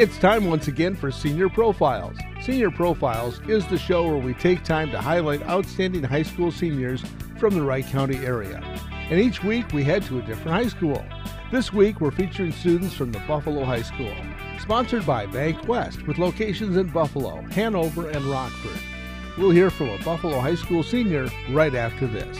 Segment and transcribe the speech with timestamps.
[0.00, 2.16] It's time once again for Senior Profiles.
[2.40, 7.04] Senior Profiles is the show where we take time to highlight outstanding high school seniors
[7.38, 8.62] from the Wright County area.
[9.10, 11.04] And each week we head to a different high school.
[11.52, 14.14] This week we're featuring students from the Buffalo High School.
[14.58, 18.80] Sponsored by Bank West with locations in Buffalo, Hanover, and Rockford.
[19.36, 22.38] We'll hear from a Buffalo High School senior right after this.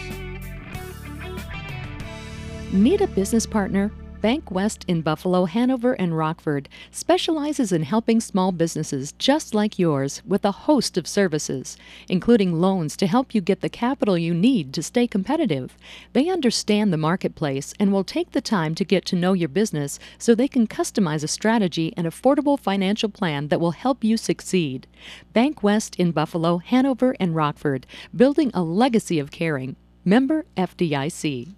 [2.73, 3.93] Need a business partner?
[4.21, 10.21] Bank West in Buffalo, Hanover, and Rockford specializes in helping small businesses just like yours
[10.27, 14.75] with a host of services, including loans to help you get the capital you need
[14.75, 15.75] to stay competitive.
[16.13, 19.99] They understand the marketplace and will take the time to get to know your business
[20.19, 24.87] so they can customize a strategy and affordable financial plan that will help you succeed.
[25.33, 29.77] Bank West in Buffalo, Hanover, and Rockford, building a legacy of caring.
[30.05, 31.55] Member FDIC.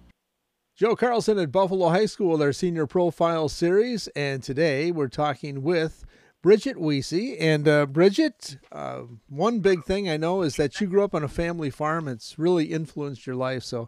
[0.75, 6.03] Joe Carlson at Buffalo High School, their senior profile series, and today we're talking with
[6.41, 7.37] Bridget Weesey.
[7.39, 11.23] And uh, Bridget, uh, one big thing I know is that you grew up on
[11.23, 12.07] a family farm.
[12.07, 13.61] It's really influenced your life.
[13.61, 13.87] So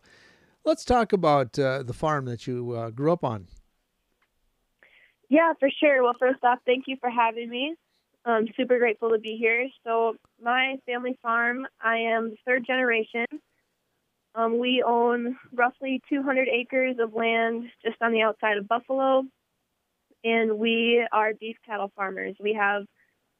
[0.63, 3.47] let's talk about uh, the farm that you uh, grew up on.
[5.27, 6.03] Yeah, for sure.
[6.03, 7.73] Well, first off, thank you for having me.
[8.25, 9.67] I'm super grateful to be here.
[9.83, 13.25] So, my family farm, I am the third generation.
[14.35, 19.23] Um, we own roughly 200 acres of land just on the outside of Buffalo,
[20.23, 22.35] and we are beef cattle farmers.
[22.39, 22.83] We have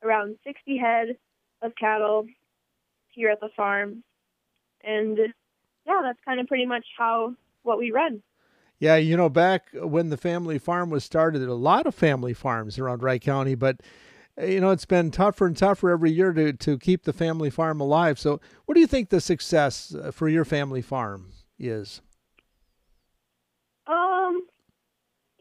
[0.01, 1.17] around 60 head
[1.61, 2.27] of cattle
[3.09, 4.03] here at the farm,
[4.83, 5.17] and
[5.85, 8.21] yeah, that's kind of pretty much how what we run.
[8.79, 12.77] Yeah, you know, back when the family farm was started, a lot of family farms
[12.77, 13.81] around Wright County, but
[14.41, 17.79] you know, it's been tougher and tougher every year to, to keep the family farm
[17.79, 18.19] alive.
[18.19, 22.01] So, what do you think the success uh, for your family farm is?
[23.87, 24.45] Um,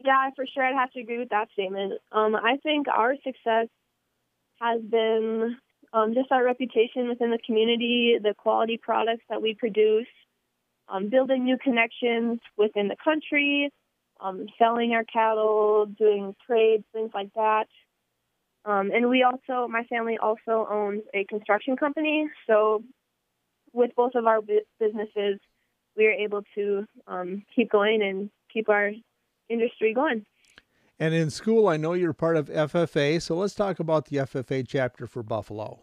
[0.03, 1.93] yeah, for sure, I'd have to agree with that statement.
[2.11, 3.67] Um, I think our success
[4.61, 5.57] has been
[5.91, 10.07] um, just our reputation within the community, the quality products that we produce,
[10.87, 13.71] um, building new connections within the country,
[14.21, 17.67] um, selling our cattle, doing trades, things like that.
[18.65, 22.27] Um, and we also, my family also owns a construction company.
[22.47, 22.83] So
[23.73, 24.41] with both of our
[24.79, 25.39] businesses,
[25.95, 28.91] we are able to um, keep going and keep our
[29.49, 30.25] industry going.
[30.99, 33.21] And in school, I know you're part of FFA.
[33.21, 35.79] So let's talk about the FFA chapter for Buffalo.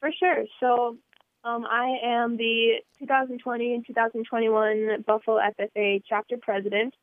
[0.00, 0.44] For sure.
[0.58, 0.96] So
[1.44, 6.94] um, I am the 2020 and 2021 Buffalo FFA chapter president.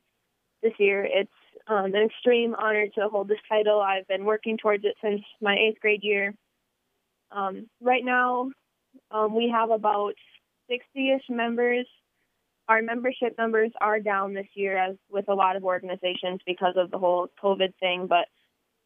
[0.62, 1.32] This year, it's
[1.68, 3.80] um, an extreme honor to hold this title.
[3.80, 6.34] I've been working towards it since my eighth grade year.
[7.32, 8.52] Um, right now,
[9.10, 10.14] um, we have about
[10.70, 11.88] 60-ish members.
[12.68, 16.92] Our membership numbers are down this year, as with a lot of organizations, because of
[16.92, 18.08] the whole COVID thing.
[18.08, 18.28] But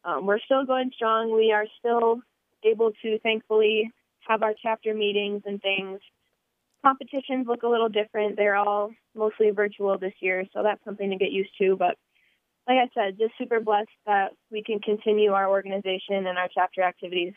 [0.04, 1.34] um, we're still going strong.
[1.34, 2.20] We are still
[2.64, 3.90] able to, thankfully,
[4.26, 6.00] have our chapter meetings and things.
[6.86, 8.36] Competitions look a little different.
[8.36, 11.74] They're all mostly virtual this year, so that's something to get used to.
[11.76, 11.96] But
[12.68, 16.82] like I said, just super blessed that we can continue our organization and our chapter
[16.82, 17.32] activities.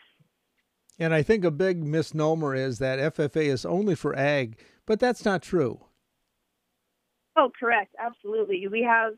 [1.00, 4.56] And I think a big misnomer is that FFA is only for ag,
[4.86, 5.80] but that's not true.
[7.36, 7.96] Oh, correct.
[7.98, 8.68] Absolutely.
[8.68, 9.14] We have,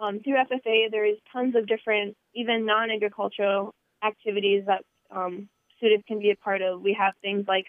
[0.00, 6.04] um, through FFA, there is tons of different, even non agricultural activities that um, students
[6.06, 6.80] can be a part of.
[6.80, 7.66] We have things like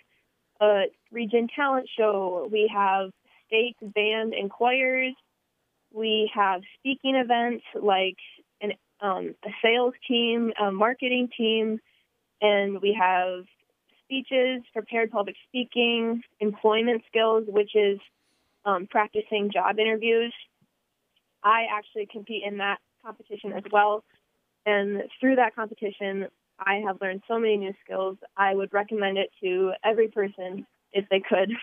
[0.62, 3.12] a region talent show, we have
[3.48, 5.14] state band and choirs,
[5.94, 8.18] we have speaking events like
[8.62, 11.80] an, um, a sales team, a marketing team,
[12.42, 13.46] and we have
[14.04, 18.00] speeches, prepared public speaking, employment skills, which is
[18.66, 20.34] um, practicing job interviews.
[21.44, 24.04] I actually compete in that competition as well.
[24.66, 26.28] And through that competition,
[26.60, 28.18] I have learned so many new skills.
[28.38, 31.52] I would recommend it to every person if they could.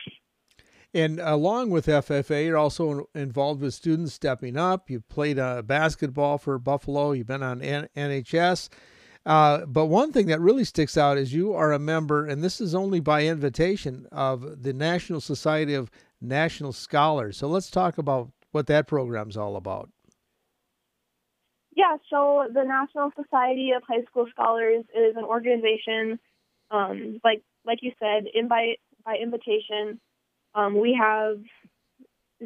[0.95, 4.89] And along with FFA, you're also involved with students stepping up.
[4.89, 7.13] You've played uh, basketball for Buffalo.
[7.13, 8.71] You've been on N- NHS.
[9.27, 12.63] Uh, but one thing that really sticks out is you are a member, and this
[12.63, 15.91] is only by invitation, of the National Society of
[16.21, 17.37] National Scholars.
[17.37, 19.91] So let's talk about what that program's all about.
[21.77, 26.19] Yeah, so the National Society of High School Scholars is an organization,
[26.73, 30.01] um, like like you said, invite by invitation
[30.57, 31.37] um, we have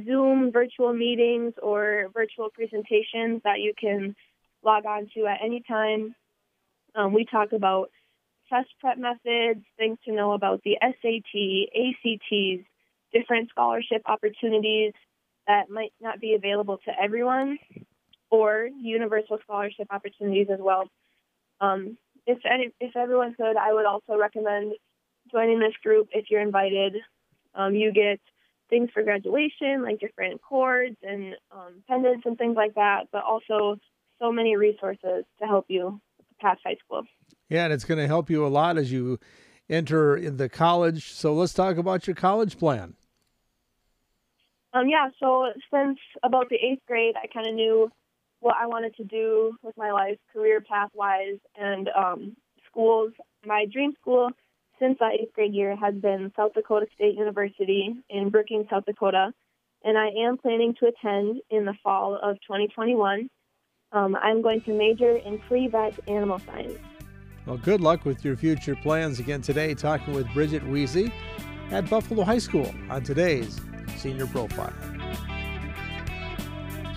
[0.04, 4.16] Zoom virtual meetings or virtual presentations that you can
[4.64, 6.14] log on to at any time.
[6.96, 7.90] Um, we talk about
[8.52, 12.66] test prep methods, things to know about the SAT, ACTs,
[13.12, 14.92] different scholarship opportunities
[15.46, 17.58] that might not be available to everyone.
[18.30, 20.88] Or universal scholarship opportunities as well.
[21.60, 24.72] Um, if any, if everyone could, I would also recommend
[25.30, 26.96] joining this group if you're invited.
[27.54, 28.20] Um, you get
[28.68, 33.78] things for graduation, like different cords and um, pendants and things like that, but also
[34.20, 36.00] so many resources to help you
[36.40, 37.02] pass high school.
[37.48, 39.18] Yeah, and it's going to help you a lot as you
[39.68, 41.12] enter in the college.
[41.12, 42.94] So let's talk about your college plan.
[44.72, 47.90] Um, yeah, so since about the eighth grade, I kind of knew
[48.40, 53.12] what I wanted to do with my life, career path wise, and um, schools.
[53.46, 54.30] My dream school
[54.78, 59.32] since that eighth grade year has been South Dakota State University in Brookings, South Dakota,
[59.84, 63.28] and I am planning to attend in the fall of 2021.
[63.92, 66.78] Um, I'm going to major in pre-vet animal science.
[67.46, 69.18] Well, good luck with your future plans.
[69.18, 71.12] Again today, talking with Bridget Weezy
[71.70, 73.60] at Buffalo High School on today's
[73.96, 74.72] Senior Profile.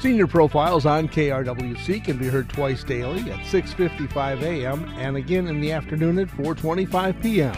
[0.03, 4.83] Senior Profiles on KRWC can be heard twice daily at 6:55 a.m.
[4.97, 7.55] and again in the afternoon at 4:25 p.m.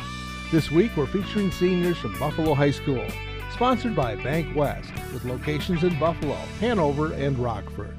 [0.51, 3.03] This week we're featuring seniors from Buffalo High School,
[3.51, 7.97] sponsored by Bank West with locations in Buffalo, Hanover, and Rockford.